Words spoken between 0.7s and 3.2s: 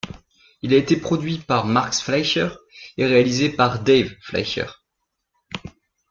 a été produit par Max Fleischer et